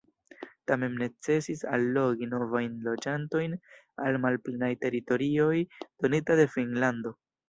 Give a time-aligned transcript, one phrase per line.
[0.69, 3.53] Tamen necesis allogi novajn loĝantojn
[4.05, 5.53] al malplenaj teritorioj
[6.07, 7.13] donita de Finnlando.